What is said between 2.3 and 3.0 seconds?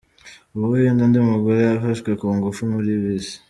ngufu muri